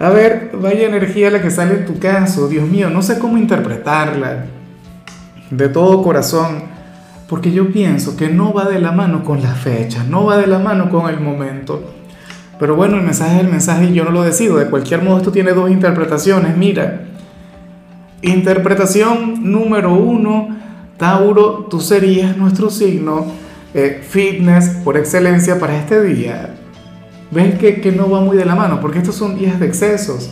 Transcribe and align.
a 0.00 0.10
ver, 0.10 0.52
vaya 0.54 0.86
energía 0.86 1.30
la 1.30 1.42
que 1.42 1.50
sale 1.50 1.74
en 1.74 1.86
tu 1.86 1.98
caso, 1.98 2.48
Dios 2.48 2.68
mío, 2.68 2.88
no 2.88 3.02
sé 3.02 3.18
cómo 3.18 3.36
interpretarla. 3.36 4.46
De 5.50 5.68
todo 5.68 6.02
corazón, 6.02 6.64
porque 7.28 7.52
yo 7.52 7.72
pienso 7.72 8.16
que 8.16 8.28
no 8.28 8.52
va 8.52 8.66
de 8.66 8.80
la 8.80 8.92
mano 8.92 9.24
con 9.24 9.42
la 9.42 9.54
fecha, 9.54 10.04
no 10.04 10.24
va 10.24 10.36
de 10.36 10.46
la 10.46 10.58
mano 10.58 10.90
con 10.90 11.08
el 11.08 11.20
momento. 11.20 11.94
Pero 12.58 12.76
bueno, 12.76 12.96
el 12.96 13.02
mensaje 13.02 13.36
es 13.36 13.40
el 13.40 13.48
mensaje 13.48 13.86
y 13.86 13.94
yo 13.94 14.04
no 14.04 14.10
lo 14.10 14.22
decido. 14.22 14.56
De 14.56 14.66
cualquier 14.66 15.02
modo, 15.02 15.18
esto 15.18 15.32
tiene 15.32 15.52
dos 15.52 15.70
interpretaciones. 15.70 16.56
Mira, 16.56 17.02
interpretación 18.22 19.50
número 19.50 19.94
uno, 19.94 20.56
Tauro, 20.96 21.66
tú 21.70 21.80
serías 21.80 22.36
nuestro 22.36 22.70
signo 22.70 23.26
eh, 23.74 24.02
fitness 24.02 24.70
por 24.84 24.96
excelencia 24.96 25.58
para 25.58 25.76
este 25.76 26.02
día. 26.02 26.57
¿Ves 27.30 27.58
que, 27.58 27.80
que 27.80 27.92
no 27.92 28.08
va 28.10 28.20
muy 28.20 28.36
de 28.36 28.44
la 28.44 28.54
mano? 28.54 28.80
Porque 28.80 28.98
estos 28.98 29.14
son 29.14 29.36
días 29.36 29.60
de 29.60 29.66
excesos. 29.66 30.30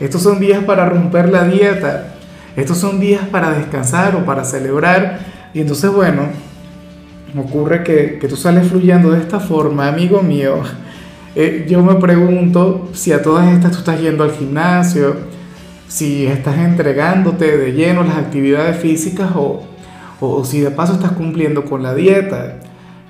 Estos 0.00 0.22
son 0.22 0.40
días 0.40 0.64
para 0.64 0.86
romper 0.86 1.28
la 1.30 1.44
dieta. 1.44 2.14
Estos 2.56 2.78
son 2.78 3.00
días 3.00 3.22
para 3.30 3.50
descansar 3.50 4.16
o 4.16 4.24
para 4.24 4.44
celebrar. 4.44 5.20
Y 5.52 5.60
entonces, 5.60 5.90
bueno, 5.92 6.22
ocurre 7.36 7.82
que, 7.82 8.18
que 8.20 8.28
tú 8.28 8.36
sales 8.36 8.68
fluyendo 8.68 9.10
de 9.10 9.20
esta 9.20 9.40
forma, 9.40 9.88
amigo 9.88 10.22
mío. 10.22 10.62
Eh, 11.34 11.66
yo 11.68 11.82
me 11.82 11.94
pregunto 11.96 12.88
si 12.94 13.12
a 13.12 13.22
todas 13.22 13.52
estas 13.52 13.72
tú 13.72 13.78
estás 13.78 14.00
yendo 14.00 14.24
al 14.24 14.32
gimnasio, 14.32 15.16
si 15.86 16.26
estás 16.26 16.58
entregándote 16.58 17.56
de 17.56 17.72
lleno 17.72 18.02
las 18.02 18.16
actividades 18.16 18.78
físicas 18.78 19.30
o, 19.34 19.62
o 20.20 20.44
si 20.44 20.60
de 20.60 20.70
paso 20.70 20.94
estás 20.94 21.12
cumpliendo 21.12 21.64
con 21.64 21.82
la 21.82 21.94
dieta. 21.94 22.56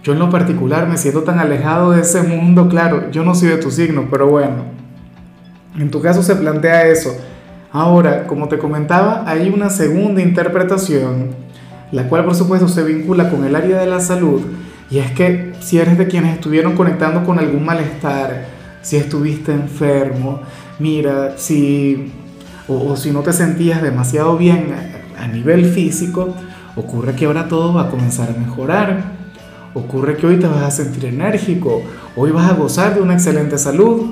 Yo 0.08 0.14
en 0.14 0.20
lo 0.20 0.30
particular 0.30 0.88
me 0.88 0.96
siento 0.96 1.22
tan 1.22 1.38
alejado 1.38 1.90
de 1.90 2.00
ese 2.00 2.22
mundo, 2.22 2.66
claro, 2.70 3.10
yo 3.10 3.24
no 3.24 3.34
soy 3.34 3.50
de 3.50 3.58
tu 3.58 3.70
signo, 3.70 4.06
pero 4.10 4.26
bueno, 4.26 4.64
en 5.78 5.90
tu 5.90 6.00
caso 6.00 6.22
se 6.22 6.34
plantea 6.34 6.86
eso. 6.86 7.14
Ahora, 7.70 8.26
como 8.26 8.48
te 8.48 8.56
comentaba, 8.56 9.24
hay 9.26 9.50
una 9.50 9.68
segunda 9.68 10.22
interpretación, 10.22 11.26
la 11.92 12.08
cual 12.08 12.24
por 12.24 12.34
supuesto 12.34 12.68
se 12.68 12.84
vincula 12.84 13.28
con 13.28 13.44
el 13.44 13.54
área 13.54 13.80
de 13.80 13.86
la 13.86 14.00
salud, 14.00 14.40
y 14.90 14.96
es 14.96 15.10
que 15.10 15.52
si 15.60 15.78
eres 15.78 15.98
de 15.98 16.06
quienes 16.06 16.36
estuvieron 16.36 16.74
conectando 16.74 17.22
con 17.22 17.38
algún 17.38 17.66
malestar, 17.66 18.46
si 18.80 18.96
estuviste 18.96 19.52
enfermo, 19.52 20.40
mira, 20.78 21.34
si 21.36 22.14
o, 22.66 22.92
o 22.92 22.96
si 22.96 23.10
no 23.10 23.20
te 23.20 23.34
sentías 23.34 23.82
demasiado 23.82 24.38
bien 24.38 24.68
a, 25.18 25.24
a 25.24 25.28
nivel 25.28 25.66
físico, 25.66 26.34
ocurre 26.76 27.14
que 27.14 27.26
ahora 27.26 27.46
todo 27.46 27.74
va 27.74 27.82
a 27.82 27.90
comenzar 27.90 28.30
a 28.30 28.40
mejorar. 28.40 29.17
Ocurre 29.78 30.16
que 30.16 30.26
hoy 30.26 30.38
te 30.38 30.48
vas 30.48 30.64
a 30.64 30.70
sentir 30.72 31.04
enérgico, 31.04 31.82
hoy 32.16 32.32
vas 32.32 32.50
a 32.50 32.54
gozar 32.54 32.96
de 32.96 33.00
una 33.00 33.14
excelente 33.14 33.56
salud. 33.58 34.06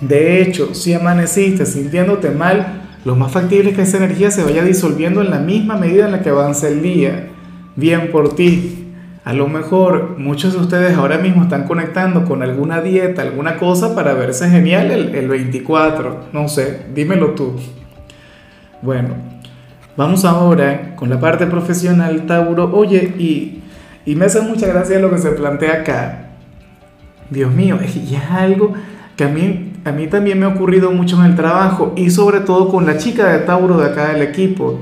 De 0.00 0.40
hecho, 0.40 0.74
si 0.74 0.94
amaneciste 0.94 1.66
sintiéndote 1.66 2.30
mal, 2.30 2.84
lo 3.04 3.16
más 3.16 3.32
factible 3.32 3.70
es 3.70 3.76
que 3.76 3.82
esa 3.82 3.98
energía 3.98 4.30
se 4.30 4.42
vaya 4.42 4.64
disolviendo 4.64 5.20
en 5.20 5.28
la 5.28 5.40
misma 5.40 5.76
medida 5.76 6.06
en 6.06 6.12
la 6.12 6.22
que 6.22 6.30
avanza 6.30 6.68
el 6.68 6.82
día. 6.82 7.28
Bien 7.76 8.10
por 8.10 8.34
ti. 8.34 8.94
A 9.24 9.34
lo 9.34 9.46
mejor 9.46 10.16
muchos 10.18 10.54
de 10.54 10.60
ustedes 10.60 10.96
ahora 10.96 11.18
mismo 11.18 11.42
están 11.42 11.64
conectando 11.64 12.24
con 12.24 12.42
alguna 12.42 12.80
dieta, 12.80 13.20
alguna 13.20 13.58
cosa 13.58 13.94
para 13.94 14.14
verse 14.14 14.48
genial 14.48 14.90
el, 14.90 15.14
el 15.14 15.28
24. 15.28 16.28
No 16.32 16.48
sé, 16.48 16.86
dímelo 16.94 17.32
tú. 17.32 17.56
Bueno, 18.80 19.10
vamos 19.98 20.24
ahora 20.24 20.96
con 20.96 21.10
la 21.10 21.20
parte 21.20 21.46
profesional, 21.46 22.24
Tauro. 22.24 22.74
Oye, 22.74 23.12
y 23.18 23.64
y 24.06 24.14
me 24.14 24.26
hace 24.26 24.40
mucha 24.40 24.68
gracia 24.68 25.00
lo 25.00 25.10
que 25.10 25.18
se 25.18 25.32
plantea 25.32 25.80
acá. 25.80 26.28
Dios 27.28 27.52
mío, 27.52 27.78
y 27.94 28.14
es 28.14 28.30
algo 28.30 28.72
que 29.16 29.24
a 29.24 29.28
mí, 29.28 29.72
a 29.84 29.90
mí 29.90 30.06
también 30.06 30.38
me 30.38 30.46
ha 30.46 30.50
ocurrido 30.50 30.92
mucho 30.92 31.16
en 31.16 31.30
el 31.30 31.36
trabajo 31.36 31.92
y 31.96 32.10
sobre 32.10 32.40
todo 32.40 32.68
con 32.68 32.86
la 32.86 32.96
chica 32.96 33.26
de 33.32 33.40
Tauro 33.40 33.76
de 33.78 33.86
acá 33.86 34.12
del 34.12 34.22
equipo. 34.22 34.80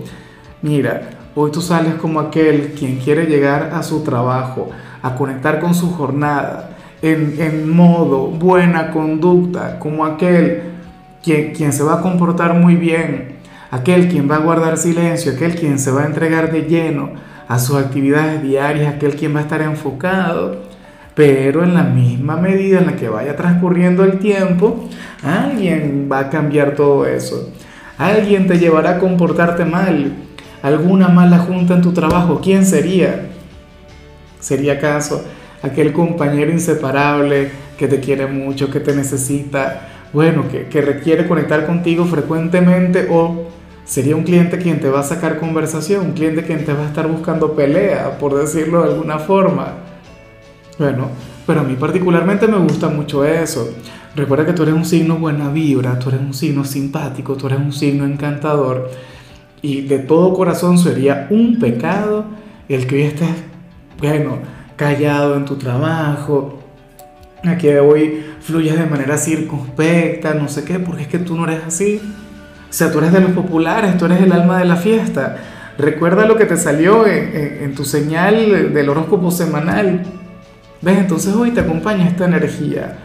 Mira, 0.60 1.08
hoy 1.34 1.50
tú 1.50 1.62
sales 1.62 1.94
como 1.94 2.20
aquel 2.20 2.74
quien 2.78 2.98
quiere 2.98 3.26
llegar 3.26 3.70
a 3.72 3.82
su 3.82 4.02
trabajo, 4.04 4.70
a 5.02 5.14
conectar 5.14 5.58
con 5.58 5.74
su 5.74 5.90
jornada, 5.92 6.70
en, 7.00 7.36
en 7.38 7.68
modo 7.68 8.28
buena 8.28 8.90
conducta, 8.90 9.78
como 9.78 10.04
aquel 10.04 10.62
quien, 11.22 11.52
quien 11.52 11.72
se 11.72 11.82
va 11.82 11.94
a 11.94 12.00
comportar 12.00 12.54
muy 12.54 12.76
bien, 12.76 13.36
aquel 13.70 14.08
quien 14.08 14.30
va 14.30 14.36
a 14.36 14.40
guardar 14.40 14.78
silencio, 14.78 15.32
aquel 15.32 15.54
quien 15.54 15.78
se 15.78 15.90
va 15.90 16.02
a 16.02 16.06
entregar 16.06 16.50
de 16.50 16.62
lleno 16.62 17.10
a 17.48 17.58
sus 17.58 17.76
actividades 17.76 18.42
diarias, 18.42 18.94
aquel 18.94 19.16
quien 19.16 19.34
va 19.34 19.40
a 19.40 19.42
estar 19.42 19.60
enfocado, 19.62 20.62
pero 21.14 21.62
en 21.62 21.74
la 21.74 21.82
misma 21.82 22.36
medida 22.36 22.78
en 22.78 22.86
la 22.86 22.96
que 22.96 23.08
vaya 23.08 23.36
transcurriendo 23.36 24.04
el 24.04 24.18
tiempo, 24.18 24.88
alguien 25.22 26.08
va 26.10 26.20
a 26.20 26.30
cambiar 26.30 26.74
todo 26.74 27.06
eso. 27.06 27.50
Alguien 27.98 28.46
te 28.46 28.58
llevará 28.58 28.90
a 28.90 28.98
comportarte 28.98 29.64
mal, 29.64 30.12
alguna 30.62 31.08
mala 31.08 31.38
junta 31.38 31.74
en 31.74 31.82
tu 31.82 31.92
trabajo, 31.92 32.40
¿quién 32.42 32.66
sería? 32.66 33.26
¿Sería 34.40 34.74
acaso 34.74 35.24
aquel 35.62 35.92
compañero 35.92 36.50
inseparable 36.50 37.50
que 37.78 37.88
te 37.88 38.00
quiere 38.00 38.26
mucho, 38.26 38.70
que 38.70 38.80
te 38.80 38.94
necesita, 38.94 39.88
bueno, 40.12 40.48
que, 40.48 40.66
que 40.66 40.80
requiere 40.80 41.26
conectar 41.26 41.66
contigo 41.66 42.04
frecuentemente 42.04 43.08
o 43.10 43.48
sería 43.84 44.16
un 44.16 44.24
cliente 44.24 44.58
quien 44.58 44.80
te 44.80 44.88
va 44.88 45.00
a 45.00 45.04
sacar 45.04 45.38
conversación, 45.38 46.06
un 46.06 46.12
cliente 46.12 46.44
quien 46.44 46.64
te 46.64 46.72
va 46.72 46.84
a 46.84 46.86
estar 46.86 47.06
buscando 47.06 47.54
pelea, 47.54 48.18
por 48.18 48.34
decirlo 48.34 48.82
de 48.82 48.92
alguna 48.92 49.18
forma. 49.18 49.74
Bueno, 50.78 51.08
pero 51.46 51.60
a 51.60 51.64
mí 51.64 51.76
particularmente 51.78 52.48
me 52.48 52.58
gusta 52.58 52.88
mucho 52.88 53.24
eso. 53.24 53.68
Recuerda 54.16 54.46
que 54.46 54.52
tú 54.52 54.62
eres 54.62 54.74
un 54.74 54.84
signo 54.84 55.16
buena 55.16 55.50
vibra, 55.50 55.98
tú 55.98 56.08
eres 56.08 56.20
un 56.20 56.34
signo 56.34 56.64
simpático, 56.64 57.36
tú 57.36 57.46
eres 57.46 57.58
un 57.58 57.72
signo 57.72 58.04
encantador. 58.04 58.90
Y 59.60 59.82
de 59.82 59.98
todo 59.98 60.34
corazón 60.34 60.78
sería 60.78 61.26
un 61.30 61.58
pecado 61.58 62.24
el 62.68 62.86
que 62.86 62.96
hoy 62.96 63.02
estés, 63.02 63.30
bueno, 63.98 64.38
callado 64.76 65.36
en 65.36 65.44
tu 65.44 65.56
trabajo, 65.56 66.60
a 67.42 67.58
que 67.58 67.78
hoy 67.80 68.24
fluyas 68.40 68.78
de 68.78 68.86
manera 68.86 69.18
circunspecta, 69.18 70.34
no 70.34 70.48
sé 70.48 70.64
qué, 70.64 70.78
porque 70.78 71.02
es 71.02 71.08
que 71.08 71.18
tú 71.18 71.36
no 71.36 71.44
eres 71.44 71.64
así. 71.66 72.00
Sea, 72.74 72.90
tú 72.90 72.98
eres 72.98 73.12
de 73.12 73.20
los 73.20 73.30
populares, 73.30 73.96
tú 73.96 74.06
eres 74.06 74.20
el 74.20 74.32
alma 74.32 74.58
de 74.58 74.64
la 74.64 74.74
fiesta. 74.74 75.36
Recuerda 75.78 76.26
lo 76.26 76.34
que 76.36 76.44
te 76.44 76.56
salió 76.56 77.06
en 77.06 77.72
tu 77.76 77.84
señal 77.84 78.74
del 78.74 78.88
horóscopo 78.88 79.30
semanal. 79.30 80.02
¿Ves? 80.82 80.98
Entonces 80.98 81.32
hoy 81.36 81.52
te 81.52 81.60
acompaña 81.60 82.08
esta 82.08 82.24
energía. 82.24 82.96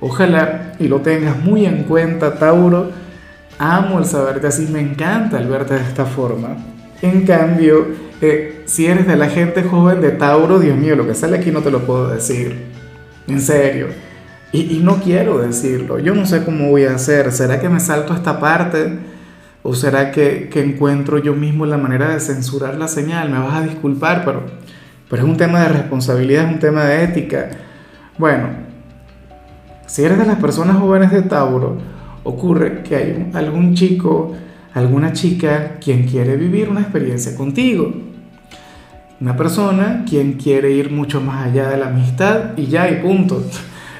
Ojalá 0.00 0.72
y 0.78 0.88
lo 0.88 1.02
tengas 1.02 1.38
muy 1.44 1.66
en 1.66 1.82
cuenta, 1.82 2.36
Tauro. 2.36 2.90
Amo 3.58 3.98
el 3.98 4.06
saberte 4.06 4.46
así, 4.46 4.66
me 4.72 4.80
encanta 4.80 5.38
el 5.38 5.48
verte 5.48 5.74
de 5.74 5.82
esta 5.82 6.06
forma. 6.06 6.56
En 7.02 7.26
cambio, 7.26 7.86
eh, 8.22 8.62
si 8.64 8.86
eres 8.86 9.06
de 9.06 9.16
la 9.16 9.28
gente 9.28 9.62
joven 9.62 10.00
de 10.00 10.12
Tauro, 10.12 10.58
Dios 10.58 10.78
mío, 10.78 10.96
lo 10.96 11.06
que 11.06 11.14
sale 11.14 11.36
aquí 11.36 11.50
no 11.50 11.60
te 11.60 11.70
lo 11.70 11.80
puedo 11.80 12.08
decir. 12.08 12.64
En 13.26 13.42
serio. 13.42 13.88
Y, 14.52 14.78
y 14.78 14.80
no 14.82 15.02
quiero 15.02 15.36
decirlo. 15.36 15.98
Yo 15.98 16.14
no 16.14 16.24
sé 16.24 16.46
cómo 16.46 16.70
voy 16.70 16.84
a 16.84 16.94
hacer. 16.94 17.30
¿Será 17.30 17.60
que 17.60 17.68
me 17.68 17.78
salto 17.78 18.14
esta 18.14 18.40
parte? 18.40 19.07
¿O 19.62 19.74
será 19.74 20.12
que, 20.12 20.48
que, 20.50 20.62
encuentro 20.62 21.18
yo 21.18 21.34
mismo 21.34 21.66
la 21.66 21.76
manera 21.76 22.08
de 22.10 22.20
censurar 22.20 22.76
la 22.76 22.88
señal? 22.88 23.30
Me 23.30 23.38
vas 23.38 23.54
a 23.54 23.62
disculpar, 23.62 24.24
pero, 24.24 24.44
pero 25.10 25.22
es 25.22 25.28
un 25.28 25.36
tema 25.36 25.60
de 25.62 25.68
responsabilidad, 25.68 26.44
es 26.44 26.52
un 26.54 26.60
tema 26.60 26.84
de 26.84 27.04
ética. 27.04 27.50
Bueno, 28.18 28.48
si 29.86 30.04
eres 30.04 30.18
de 30.18 30.26
las 30.26 30.38
personas 30.38 30.76
jóvenes 30.76 31.10
de 31.10 31.22
Tauro, 31.22 31.78
ocurre 32.22 32.82
que 32.82 32.96
hay 32.96 33.30
algún 33.34 33.74
chico, 33.74 34.34
alguna 34.74 35.12
chica 35.12 35.78
quien 35.82 36.06
quiere 36.06 36.36
vivir 36.36 36.68
una 36.68 36.80
experiencia 36.80 37.34
contigo. 37.34 37.92
Una 39.20 39.36
persona 39.36 40.04
quien 40.08 40.34
quiere 40.34 40.70
ir 40.70 40.92
mucho 40.92 41.20
más 41.20 41.46
allá 41.46 41.68
de 41.68 41.78
la 41.78 41.88
amistad 41.88 42.56
y 42.56 42.66
ya 42.66 42.88
y 42.88 43.02
punto. 43.02 43.44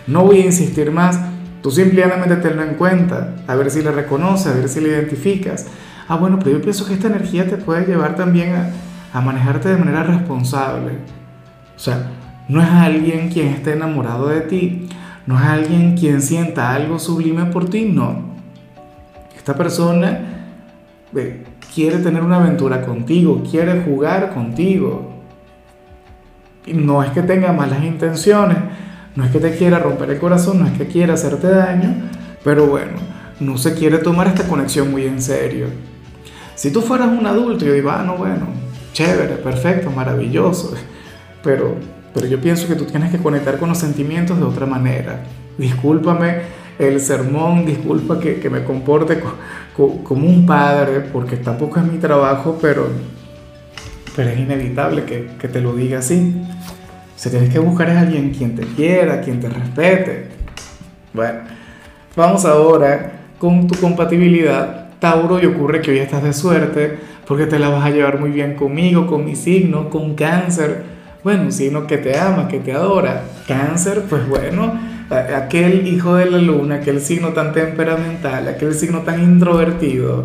No 0.06 0.24
voy 0.24 0.42
a 0.42 0.46
insistir 0.46 0.90
más 0.92 1.18
Tú 1.62 1.70
simplemente 1.72 2.36
tenlo 2.36 2.62
en 2.62 2.74
cuenta, 2.74 3.34
a 3.46 3.54
ver 3.56 3.70
si 3.70 3.82
la 3.82 3.90
reconoces, 3.90 4.46
a 4.46 4.56
ver 4.56 4.68
si 4.68 4.80
la 4.80 4.88
identificas. 4.88 5.66
Ah, 6.06 6.16
bueno, 6.16 6.38
pero 6.38 6.52
yo 6.52 6.62
pienso 6.62 6.86
que 6.86 6.94
esta 6.94 7.08
energía 7.08 7.46
te 7.46 7.56
puede 7.56 7.84
llevar 7.84 8.14
también 8.14 8.54
a, 9.12 9.20
manejarte 9.20 9.68
de 9.68 9.76
manera 9.76 10.04
responsable. 10.04 10.92
O 11.76 11.78
sea, 11.78 12.10
no 12.48 12.62
es 12.62 12.68
alguien 12.68 13.28
quien 13.30 13.48
esté 13.48 13.72
enamorado 13.72 14.28
de 14.28 14.42
ti, 14.42 14.88
no 15.26 15.36
es 15.38 15.44
alguien 15.44 15.96
quien 15.96 16.22
sienta 16.22 16.72
algo 16.72 16.98
sublime 16.98 17.46
por 17.46 17.68
ti, 17.68 17.84
no. 17.84 18.36
Esta 19.36 19.56
persona 19.56 20.20
eh, 21.16 21.44
quiere 21.74 21.98
tener 21.98 22.22
una 22.22 22.36
aventura 22.36 22.82
contigo, 22.82 23.42
quiere 23.50 23.82
jugar 23.82 24.32
contigo. 24.32 25.14
Y 26.64 26.74
no 26.74 27.02
es 27.02 27.10
que 27.10 27.22
tenga 27.22 27.52
malas 27.52 27.82
intenciones, 27.82 28.58
no 29.18 29.24
es 29.24 29.32
que 29.32 29.40
te 29.40 29.56
quiera 29.56 29.80
romper 29.80 30.10
el 30.10 30.20
corazón, 30.20 30.60
no 30.60 30.66
es 30.68 30.78
que 30.78 30.86
quiera 30.86 31.14
hacerte 31.14 31.48
daño, 31.48 31.92
pero 32.44 32.66
bueno, 32.68 32.98
no 33.40 33.58
se 33.58 33.74
quiere 33.74 33.98
tomar 33.98 34.28
esta 34.28 34.46
conexión 34.46 34.92
muy 34.92 35.06
en 35.06 35.20
serio. 35.20 35.66
Si 36.54 36.72
tú 36.72 36.82
fueras 36.82 37.08
un 37.08 37.26
adulto, 37.26 37.64
yo 37.64 37.72
digo, 37.72 37.90
ah, 37.90 38.04
no, 38.06 38.16
bueno, 38.16 38.46
chévere, 38.92 39.34
perfecto, 39.34 39.90
maravilloso, 39.90 40.72
pero, 41.42 41.74
pero 42.14 42.28
yo 42.28 42.40
pienso 42.40 42.68
que 42.68 42.76
tú 42.76 42.84
tienes 42.84 43.10
que 43.10 43.18
conectar 43.18 43.58
con 43.58 43.68
los 43.70 43.78
sentimientos 43.78 44.38
de 44.38 44.44
otra 44.44 44.66
manera. 44.66 45.24
Discúlpame 45.58 46.42
el 46.78 47.00
sermón, 47.00 47.66
disculpa 47.66 48.20
que, 48.20 48.48
me 48.48 48.62
comporte 48.62 49.20
como 49.74 50.28
un 50.28 50.46
padre, 50.46 51.00
porque 51.00 51.38
tampoco 51.38 51.80
es 51.80 51.86
mi 51.86 51.98
trabajo, 51.98 52.56
pero, 52.62 52.86
pero 54.14 54.30
es 54.30 54.38
inevitable 54.38 55.02
que 55.02 55.48
te 55.48 55.60
lo 55.60 55.74
diga 55.74 55.98
así. 55.98 56.40
Si 57.18 57.30
tienes 57.30 57.52
que 57.52 57.58
buscar 57.58 57.90
a 57.90 58.02
alguien 58.02 58.30
quien 58.30 58.54
te 58.54 58.62
quiera, 58.62 59.20
quien 59.20 59.40
te 59.40 59.48
respete. 59.48 60.28
Bueno, 61.12 61.40
vamos 62.14 62.44
ahora 62.44 63.10
con 63.40 63.66
tu 63.66 63.74
compatibilidad. 63.80 64.90
Tauro, 65.00 65.42
y 65.42 65.46
ocurre 65.46 65.80
que 65.80 65.90
hoy 65.90 65.98
estás 65.98 66.22
de 66.22 66.32
suerte 66.32 66.96
porque 67.26 67.46
te 67.46 67.58
la 67.58 67.70
vas 67.70 67.84
a 67.84 67.90
llevar 67.90 68.20
muy 68.20 68.30
bien 68.30 68.54
conmigo, 68.54 69.08
con 69.08 69.24
mi 69.24 69.34
signo, 69.34 69.90
con 69.90 70.14
cáncer. 70.14 70.84
Bueno, 71.24 71.42
un 71.42 71.52
signo 71.52 71.88
que 71.88 71.98
te 71.98 72.16
ama, 72.16 72.46
que 72.46 72.60
te 72.60 72.72
adora. 72.72 73.24
Cáncer, 73.48 74.04
pues 74.08 74.28
bueno, 74.28 74.78
aquel 75.10 75.88
hijo 75.88 76.14
de 76.14 76.30
la 76.30 76.38
luna, 76.38 76.76
aquel 76.76 77.00
signo 77.00 77.30
tan 77.30 77.52
temperamental, 77.52 78.46
aquel 78.46 78.74
signo 78.74 79.00
tan 79.00 79.20
introvertido. 79.20 80.24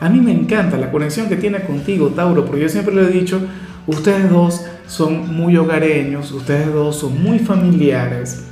A 0.00 0.08
mí 0.08 0.20
me 0.20 0.32
encanta 0.32 0.76
la 0.76 0.90
conexión 0.90 1.28
que 1.28 1.36
tiene 1.36 1.60
contigo, 1.62 2.08
Tauro, 2.08 2.44
porque 2.44 2.62
yo 2.62 2.68
siempre 2.68 2.94
le 2.94 3.02
he 3.02 3.08
dicho, 3.08 3.40
ustedes 3.86 4.30
dos 4.30 4.64
son 4.86 5.34
muy 5.34 5.56
hogareños, 5.56 6.32
ustedes 6.32 6.72
dos 6.72 6.96
son 6.96 7.22
muy 7.22 7.38
familiares 7.38 8.44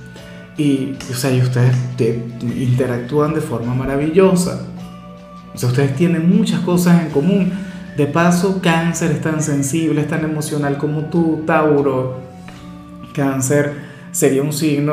y, 0.57 0.95
o 1.11 1.15
sea, 1.15 1.33
y 1.33 1.41
ustedes 1.41 1.77
interactúan 2.43 3.35
de 3.35 3.41
forma 3.41 3.75
maravillosa. 3.75 4.67
O 5.55 5.59
sea, 5.59 5.69
ustedes 5.69 5.95
tienen 5.97 6.37
muchas 6.37 6.61
cosas 6.61 7.03
en 7.03 7.11
común. 7.11 7.53
De 7.97 8.07
paso, 8.07 8.61
cáncer 8.61 9.13
es 9.13 9.21
tan 9.21 9.41
sensible, 9.41 10.01
es 10.01 10.09
tan 10.09 10.25
emocional 10.25 10.79
como 10.79 11.03
tú, 11.07 11.43
Tauro. 11.47 12.19
Cáncer 13.15 13.73
sería 14.11 14.43
un 14.43 14.53
signo, 14.53 14.93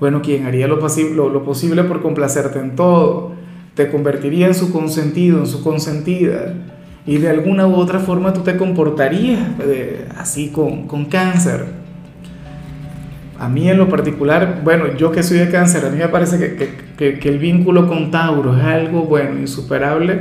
bueno, 0.00 0.20
quien 0.22 0.46
haría 0.46 0.66
lo, 0.66 0.76
lo 0.76 1.44
posible 1.44 1.84
por 1.84 2.02
complacerte 2.02 2.58
en 2.58 2.74
todo. 2.74 3.39
Te 3.74 3.88
convertiría 3.90 4.46
en 4.46 4.54
su 4.54 4.72
consentido, 4.72 5.40
en 5.40 5.46
su 5.46 5.62
consentida. 5.62 6.54
Y 7.06 7.18
de 7.18 7.30
alguna 7.30 7.66
u 7.66 7.74
otra 7.74 7.98
forma 7.98 8.32
tú 8.32 8.40
te 8.40 8.56
comportarías 8.56 9.40
eh, 9.60 10.06
así 10.16 10.48
con, 10.48 10.86
con 10.86 11.06
cáncer. 11.06 11.64
A 13.38 13.48
mí 13.48 13.70
en 13.70 13.78
lo 13.78 13.88
particular, 13.88 14.60
bueno, 14.62 14.94
yo 14.98 15.10
que 15.10 15.22
soy 15.22 15.38
de 15.38 15.48
cáncer, 15.48 15.86
a 15.86 15.88
mí 15.88 15.96
me 15.96 16.08
parece 16.08 16.38
que, 16.38 16.76
que, 16.96 17.18
que, 17.18 17.28
el 17.30 17.38
vínculo 17.38 17.88
con 17.88 18.10
Tauro 18.10 18.54
es 18.54 18.62
algo, 18.62 19.04
bueno, 19.04 19.40
insuperable. 19.40 20.20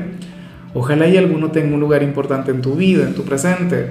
Ojalá 0.74 1.06
y 1.08 1.18
alguno 1.18 1.52
tenga 1.52 1.74
un 1.74 1.82
lugar 1.82 2.02
importante 2.02 2.52
en 2.52 2.62
tu 2.62 2.76
vida, 2.76 3.04
en 3.04 3.16
tu 3.16 3.24
presente. 3.24 3.88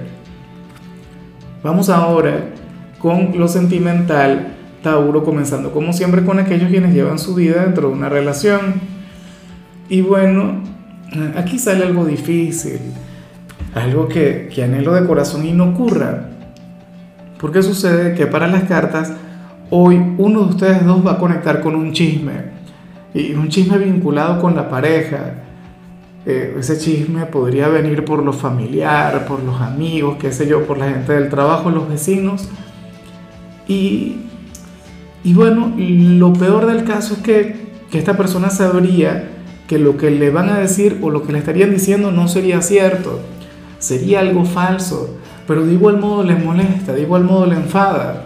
Vamos 1.61 1.89
ahora 1.89 2.45
con 2.99 3.37
lo 3.37 3.47
sentimental, 3.47 4.55
Tauro, 4.81 5.23
comenzando 5.23 5.71
como 5.71 5.93
siempre 5.93 6.23
con 6.23 6.39
aquellos 6.39 6.69
quienes 6.69 6.93
llevan 6.93 7.19
su 7.19 7.35
vida 7.35 7.63
dentro 7.63 7.89
de 7.89 7.93
una 7.93 8.09
relación. 8.09 8.98
Y 9.89 10.01
bueno, 10.01 10.61
aquí 11.35 11.57
sale 11.57 11.83
algo 11.83 12.05
difícil, 12.05 12.79
algo 13.73 14.07
que, 14.07 14.49
que 14.53 14.63
anhelo 14.63 14.93
de 14.93 15.05
corazón 15.05 15.45
y 15.45 15.51
no 15.51 15.69
ocurra. 15.69 16.29
Porque 17.39 17.63
sucede 17.63 18.13
que 18.13 18.27
para 18.27 18.47
las 18.47 18.63
cartas, 18.65 19.13
hoy 19.71 19.99
uno 20.17 20.41
de 20.41 20.49
ustedes 20.49 20.85
dos 20.85 21.05
va 21.05 21.13
a 21.13 21.17
conectar 21.17 21.61
con 21.61 21.75
un 21.75 21.91
chisme. 21.93 22.59
Y 23.13 23.33
un 23.33 23.49
chisme 23.49 23.79
vinculado 23.79 24.39
con 24.39 24.55
la 24.55 24.69
pareja. 24.69 25.33
Eh, 26.25 26.55
ese 26.59 26.77
chisme 26.77 27.25
podría 27.25 27.67
venir 27.69 28.05
por 28.05 28.23
lo 28.23 28.33
familiar, 28.33 29.25
por 29.25 29.41
los 29.41 29.59
amigos, 29.59 30.17
qué 30.19 30.31
sé 30.31 30.47
yo, 30.47 30.67
por 30.67 30.77
la 30.77 30.89
gente 30.89 31.13
del 31.13 31.29
trabajo, 31.29 31.71
los 31.71 31.89
vecinos. 31.89 32.47
Y, 33.67 34.17
y 35.23 35.33
bueno, 35.33 35.73
lo 35.77 36.33
peor 36.33 36.67
del 36.67 36.83
caso 36.83 37.15
es 37.15 37.19
que, 37.21 37.69
que 37.89 37.97
esta 37.97 38.15
persona 38.15 38.51
sabría 38.51 39.38
que 39.69 39.79
lo 39.79 39.95
que 39.95 40.11
le 40.11 40.31
van 40.31 40.49
a 40.49 40.59
decir 40.59 40.99
o 41.01 41.09
lo 41.09 41.23
que 41.23 41.31
le 41.31 41.39
estarían 41.39 41.71
diciendo 41.71 42.11
no 42.11 42.27
sería 42.27 42.61
cierto, 42.61 43.21
sería 43.79 44.19
algo 44.19 44.43
falso 44.43 45.15
pero 45.49 45.65
de 45.65 45.73
igual 45.73 45.97
modo 45.97 46.21
le 46.21 46.35
molesta, 46.35 46.93
de 46.93 47.01
igual 47.01 47.23
modo 47.23 47.47
le 47.47 47.55
enfada. 47.55 48.25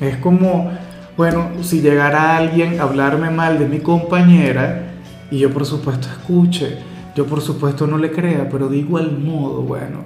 Es 0.00 0.18
como, 0.18 0.70
bueno, 1.16 1.48
si 1.62 1.80
llegara 1.80 2.36
alguien 2.36 2.78
a 2.78 2.84
hablarme 2.84 3.28
mal 3.30 3.58
de 3.58 3.66
mi 3.66 3.80
compañera 3.80 4.92
y 5.32 5.38
yo 5.38 5.50
por 5.50 5.66
supuesto 5.66 6.06
escuche, 6.06 6.78
yo 7.16 7.26
por 7.26 7.40
supuesto 7.40 7.88
no 7.88 7.98
le 7.98 8.12
crea, 8.12 8.48
pero 8.48 8.68
de 8.68 8.76
igual 8.76 9.18
modo, 9.18 9.62
bueno, 9.62 10.04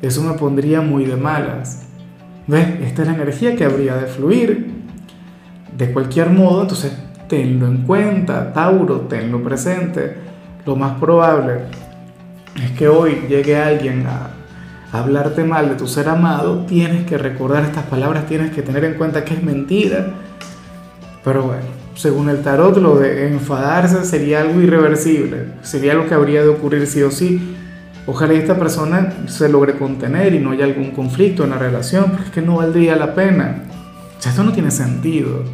eso 0.00 0.22
me 0.22 0.34
pondría 0.34 0.82
muy 0.82 1.04
de 1.04 1.16
malas. 1.16 1.88
¿Ves? 2.46 2.68
Esta 2.82 3.02
es 3.02 3.08
la 3.08 3.14
energía 3.14 3.56
que 3.56 3.64
habría 3.64 3.96
de 3.96 4.06
fluir. 4.06 4.70
De 5.76 5.92
cualquier 5.92 6.30
modo, 6.30 6.62
entonces 6.62 6.92
tenlo 7.30 7.68
en 7.68 7.78
cuenta, 7.82 8.52
Tauro, 8.52 9.02
tenlo 9.02 9.42
presente. 9.42 10.16
Lo 10.66 10.76
más 10.76 10.98
probable 10.98 11.60
es 12.62 12.72
que 12.72 12.88
hoy 12.88 13.22
llegue 13.28 13.56
alguien 13.56 14.04
a, 14.06 14.30
hablarte 14.92 15.44
mal 15.44 15.68
de 15.68 15.76
tu 15.76 15.86
ser 15.86 16.08
amado, 16.08 16.66
tienes 16.66 17.06
que 17.06 17.16
recordar 17.16 17.62
estas 17.62 17.84
palabras, 17.84 18.26
tienes 18.26 18.50
que 18.50 18.62
tener 18.62 18.84
en 18.84 18.94
cuenta 18.94 19.24
que 19.24 19.34
es 19.34 19.42
mentira. 19.42 20.08
Pero 21.22 21.44
bueno, 21.44 21.62
según 21.94 22.28
el 22.28 22.42
tarot, 22.42 22.76
lo 22.78 22.98
de 22.98 23.28
enfadarse 23.28 24.04
sería 24.04 24.40
algo 24.40 24.60
irreversible, 24.60 25.46
sería 25.62 25.94
lo 25.94 26.08
que 26.08 26.14
habría 26.14 26.42
de 26.42 26.48
ocurrir 26.48 26.86
sí 26.88 27.02
o 27.02 27.12
sí. 27.12 27.56
Ojalá 28.06 28.32
esta 28.32 28.58
persona 28.58 29.12
se 29.26 29.48
logre 29.48 29.74
contener 29.74 30.34
y 30.34 30.40
no 30.40 30.50
haya 30.50 30.64
algún 30.64 30.90
conflicto 30.90 31.44
en 31.44 31.50
la 31.50 31.58
relación, 31.58 32.06
porque 32.10 32.24
es 32.24 32.30
que 32.30 32.42
no 32.42 32.56
valdría 32.56 32.96
la 32.96 33.14
pena. 33.14 33.62
O 34.18 34.20
sea, 34.20 34.32
esto 34.32 34.42
no 34.42 34.52
tiene 34.52 34.72
sentido. 34.72 35.44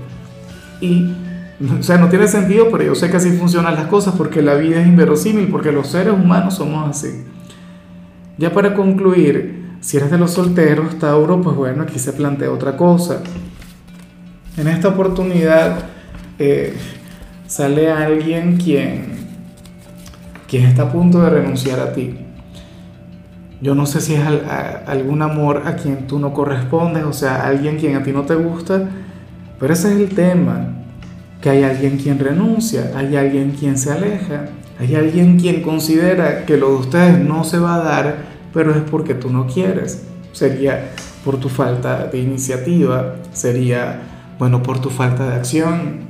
Y, 0.81 1.13
o 1.79 1.83
sea, 1.83 1.97
no 1.97 2.09
tiene 2.09 2.29
sentido, 2.29 2.69
pero 2.71 2.85
yo 2.85 2.95
sé 2.95 3.11
que 3.11 3.17
así 3.17 3.31
funcionan 3.31 3.75
las 3.75 3.87
cosas 3.87 4.15
porque 4.17 4.43
la 4.43 4.55
vida 4.55 4.81
es 4.81 4.87
inverosímil, 4.87 5.49
porque 5.49 5.73
los 5.73 5.87
seres 5.89 6.13
humanos 6.13 6.55
somos 6.55 6.89
así. 6.89 7.25
Ya 8.37 8.53
para 8.53 8.75
concluir, 8.75 9.79
si 9.81 9.97
eres 9.97 10.11
de 10.11 10.19
los 10.19 10.33
solteros, 10.33 10.99
Tauro, 10.99 11.41
pues 11.41 11.57
bueno, 11.57 11.83
aquí 11.83 11.99
se 11.99 12.13
plantea 12.13 12.51
otra 12.51 12.77
cosa. 12.77 13.23
En 14.59 14.69
esta 14.69 14.89
oportunidad 14.89 15.85
eh, 16.39 16.77
sale 17.47 17.91
alguien 17.91 18.59
quien, 18.59 19.15
quien 20.49 20.65
está 20.65 20.83
a 20.83 20.93
punto 20.93 21.23
de 21.23 21.31
renunciar 21.31 21.81
a 21.81 21.93
ti. 21.93 22.19
Yo 23.63 23.75
no 23.75 23.87
sé 23.87 24.03
si 24.03 24.15
es 24.15 24.23
algún 24.87 25.23
amor 25.23 25.63
a 25.65 25.77
quien 25.77 26.07
tú 26.07 26.19
no 26.19 26.35
correspondes, 26.35 27.05
o 27.05 27.15
sea, 27.15 27.47
alguien 27.47 27.79
quien 27.79 27.97
a 27.97 28.03
ti 28.03 28.13
no 28.13 28.23
te 28.23 28.35
gusta, 28.35 28.87
pero 29.59 29.73
ese 29.73 29.95
es 29.95 29.99
el 29.99 30.15
tema, 30.15 30.76
que 31.41 31.51
hay 31.51 31.63
alguien 31.63 31.99
quien 31.99 32.19
renuncia, 32.19 32.93
hay 32.95 33.17
alguien 33.17 33.53
quien 33.53 33.79
se 33.79 33.93
aleja. 33.93 34.47
Hay 34.79 34.95
alguien 34.95 35.39
quien 35.39 35.63
considera 35.63 36.45
que 36.45 36.59
lo 36.59 36.69
de 36.71 36.77
ustedes 36.77 37.19
no 37.19 37.45
se 37.45 37.59
va 37.59 37.77
a 37.77 37.79
dar, 37.79 38.17
pero 38.53 38.73
es 38.73 38.83
porque 38.91 39.15
tú 39.15 39.31
no 39.31 39.47
quieres. 39.47 40.05
Sería 40.33 40.91
por 41.25 41.39
tu 41.39 41.49
falta 41.49 42.07
de 42.09 42.19
iniciativa, 42.19 43.17
sería, 43.33 44.03
bueno, 44.39 44.63
por 44.63 44.79
tu 44.81 44.91
falta 44.91 45.29
de 45.29 45.35
acción. 45.35 46.01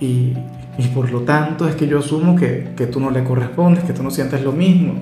Y, 0.00 0.34
y 0.76 0.88
por 0.94 1.10
lo 1.10 1.22
tanto 1.22 1.66
es 1.66 1.74
que 1.74 1.88
yo 1.88 1.98
asumo 2.00 2.36
que, 2.36 2.72
que 2.76 2.86
tú 2.86 3.00
no 3.00 3.10
le 3.10 3.24
correspondes, 3.24 3.84
que 3.84 3.94
tú 3.94 4.02
no 4.02 4.10
sientes 4.10 4.42
lo 4.42 4.52
mismo. 4.52 5.00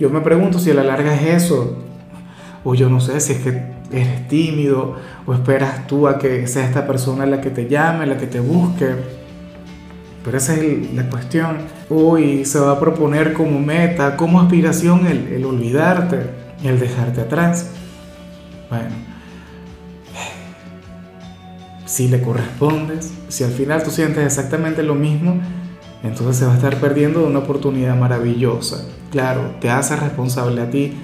Yo 0.00 0.08
me 0.08 0.22
pregunto 0.22 0.58
si 0.58 0.70
a 0.70 0.74
la 0.74 0.84
larga 0.84 1.14
es 1.14 1.44
eso. 1.44 1.82
O 2.64 2.74
yo 2.74 2.88
no 2.88 3.00
sé 3.00 3.20
si 3.20 3.32
es 3.32 3.38
que 3.40 3.62
eres 3.92 4.26
tímido 4.28 4.96
o 5.26 5.34
esperas 5.34 5.86
tú 5.86 6.08
a 6.08 6.18
que 6.18 6.46
sea 6.46 6.64
esta 6.64 6.86
persona 6.86 7.26
la 7.26 7.40
que 7.40 7.50
te 7.50 7.68
llame, 7.68 8.06
la 8.06 8.16
que 8.16 8.26
te 8.26 8.40
busque 8.40 9.22
pero 10.24 10.38
esa 10.38 10.54
es 10.54 10.92
la 10.94 11.08
cuestión. 11.08 11.58
Hoy 11.90 12.44
se 12.44 12.58
va 12.60 12.72
a 12.72 12.80
proponer 12.80 13.32
como 13.32 13.58
meta, 13.58 14.16
como 14.16 14.40
aspiración 14.40 15.06
el, 15.06 15.28
el 15.28 15.44
olvidarte, 15.44 16.30
el 16.62 16.78
dejarte 16.78 17.22
atrás. 17.22 17.70
Bueno, 18.70 18.90
si 21.84 22.08
le 22.08 22.22
correspondes, 22.22 23.12
si 23.28 23.44
al 23.44 23.50
final 23.50 23.82
tú 23.82 23.90
sientes 23.90 24.24
exactamente 24.24 24.82
lo 24.82 24.94
mismo, 24.94 25.40
entonces 26.02 26.36
se 26.36 26.46
va 26.46 26.52
a 26.52 26.56
estar 26.56 26.76
perdiendo 26.76 27.26
una 27.26 27.40
oportunidad 27.40 27.96
maravillosa. 27.96 28.86
Claro, 29.10 29.56
te 29.60 29.70
hace 29.70 29.96
responsable 29.96 30.62
a 30.62 30.70
ti, 30.70 30.94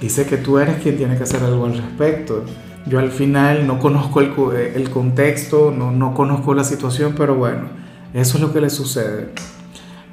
dice 0.00 0.24
que 0.24 0.36
tú 0.36 0.58
eres 0.58 0.76
quien 0.80 0.96
tiene 0.96 1.16
que 1.16 1.24
hacer 1.24 1.42
algo 1.42 1.66
al 1.66 1.76
respecto. 1.76 2.44
Yo 2.88 2.98
al 2.98 3.10
final 3.10 3.66
no 3.66 3.78
conozco 3.78 4.20
el, 4.20 4.32
el 4.74 4.90
contexto, 4.90 5.74
no, 5.76 5.90
no 5.90 6.14
conozco 6.14 6.54
la 6.54 6.64
situación, 6.64 7.14
pero 7.16 7.34
bueno, 7.34 7.64
eso 8.14 8.38
es 8.38 8.42
lo 8.42 8.52
que 8.52 8.60
le 8.60 8.70
sucede. 8.70 9.28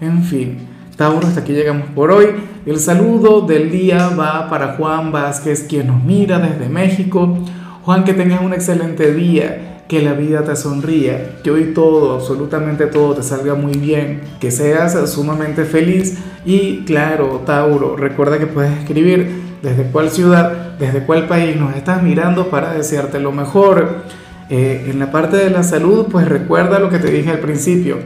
En 0.02 0.24
fin, 0.24 0.58
Tauro, 0.98 1.26
hasta 1.26 1.42
aquí 1.42 1.54
llegamos 1.54 1.88
por 1.96 2.12
hoy. 2.12 2.28
El 2.66 2.80
saludo 2.80 3.42
del 3.42 3.72
día 3.72 4.10
va 4.10 4.50
para 4.50 4.74
Juan 4.74 5.12
Vázquez, 5.12 5.66
quien 5.70 5.88
nos 5.88 6.04
mira 6.04 6.40
desde 6.40 6.68
México. 6.68 7.38
Juan, 7.84 8.04
que 8.04 8.14
tengas 8.14 8.42
un 8.42 8.54
excelente 8.54 9.14
día, 9.14 9.84
que 9.88 10.02
la 10.02 10.14
vida 10.14 10.44
te 10.44 10.56
sonría, 10.56 11.38
que 11.44 11.52
hoy 11.52 11.74
todo, 11.74 12.16
absolutamente 12.16 12.88
todo 12.88 13.14
te 13.14 13.24
salga 13.24 13.56
muy 13.56 13.78
bien, 13.78 14.22
que 14.40 14.52
seas 14.52 15.10
sumamente 15.10 15.64
feliz 15.64 16.18
y 16.46 16.84
claro, 16.86 17.44
Tauro, 17.46 17.96
recuerda 17.96 18.40
que 18.40 18.48
puedes 18.48 18.76
escribir 18.80 19.45
desde 19.62 19.84
cuál 19.92 20.10
ciudad, 20.10 20.78
desde 20.78 21.06
cuál 21.06 21.28
país 21.28 21.56
nos 21.56 21.76
estás 21.76 22.04
mirando 22.04 22.50
para 22.50 22.74
desearte 22.74 23.20
lo 23.20 23.32
mejor. 23.32 24.04
Eh, 24.50 24.90
en 24.92 25.00
la 25.00 25.12
parte 25.12 25.38
de 25.38 25.50
la 25.50 25.64
salud, 25.64 26.08
pues 26.12 26.28
recuerda 26.28 26.80
lo 26.80 26.90
que 26.90 27.00
te 27.00 27.10
dije 27.10 27.32
al 27.32 27.40
principio. 27.40 27.98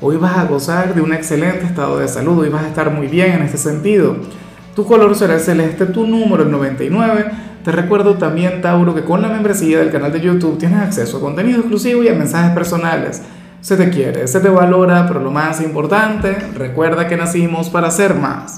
Hoy 0.00 0.16
vas 0.16 0.36
a 0.36 0.44
gozar 0.44 0.94
de 0.94 1.00
un 1.00 1.12
excelente 1.14 1.64
estado 1.64 1.98
de 1.98 2.08
salud, 2.08 2.40
hoy 2.40 2.50
vas 2.50 2.64
a 2.64 2.68
estar 2.68 2.90
muy 2.90 3.06
bien 3.06 3.32
en 3.32 3.42
este 3.42 3.56
sentido. 3.56 4.16
Tu 4.74 4.84
color 4.84 5.14
será 5.14 5.34
el 5.34 5.40
celeste, 5.40 5.86
tu 5.86 6.06
número 6.06 6.42
el 6.42 6.50
99 6.50 7.46
te 7.66 7.72
recuerdo 7.72 8.14
también, 8.14 8.62
Tauro, 8.62 8.94
que 8.94 9.02
con 9.02 9.20
la 9.20 9.26
membresía 9.26 9.80
del 9.80 9.90
canal 9.90 10.12
de 10.12 10.20
YouTube 10.20 10.56
tienes 10.56 10.78
acceso 10.78 11.16
a 11.16 11.20
contenido 11.20 11.58
exclusivo 11.58 12.00
y 12.00 12.08
a 12.08 12.14
mensajes 12.14 12.52
personales. 12.52 13.22
Se 13.60 13.76
te 13.76 13.90
quiere, 13.90 14.28
se 14.28 14.38
te 14.38 14.48
valora, 14.48 15.04
pero 15.08 15.18
lo 15.18 15.32
más 15.32 15.60
importante, 15.60 16.36
recuerda 16.54 17.08
que 17.08 17.16
nacimos 17.16 17.68
para 17.68 17.90
ser 17.90 18.14
más. 18.14 18.54